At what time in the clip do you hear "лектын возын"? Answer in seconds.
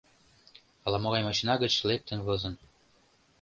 1.89-2.55